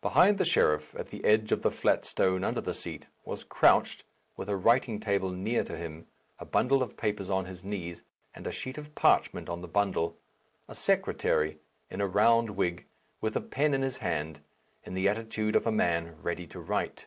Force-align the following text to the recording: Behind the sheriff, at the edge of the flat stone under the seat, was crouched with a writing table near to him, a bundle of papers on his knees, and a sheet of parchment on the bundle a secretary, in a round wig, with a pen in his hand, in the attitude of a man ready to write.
Behind 0.00 0.38
the 0.38 0.46
sheriff, 0.46 0.94
at 0.94 1.10
the 1.10 1.22
edge 1.22 1.52
of 1.52 1.60
the 1.60 1.70
flat 1.70 2.06
stone 2.06 2.44
under 2.44 2.62
the 2.62 2.72
seat, 2.72 3.04
was 3.26 3.44
crouched 3.44 4.04
with 4.34 4.48
a 4.48 4.56
writing 4.56 4.98
table 5.00 5.28
near 5.28 5.62
to 5.64 5.76
him, 5.76 6.06
a 6.38 6.46
bundle 6.46 6.82
of 6.82 6.96
papers 6.96 7.28
on 7.28 7.44
his 7.44 7.62
knees, 7.62 8.02
and 8.34 8.46
a 8.46 8.52
sheet 8.52 8.78
of 8.78 8.94
parchment 8.94 9.50
on 9.50 9.60
the 9.60 9.68
bundle 9.68 10.16
a 10.66 10.74
secretary, 10.74 11.58
in 11.90 12.00
a 12.00 12.06
round 12.08 12.56
wig, 12.56 12.86
with 13.20 13.36
a 13.36 13.42
pen 13.42 13.74
in 13.74 13.82
his 13.82 13.98
hand, 13.98 14.40
in 14.84 14.94
the 14.94 15.06
attitude 15.06 15.54
of 15.54 15.66
a 15.66 15.70
man 15.70 16.16
ready 16.22 16.46
to 16.46 16.58
write. 16.58 17.04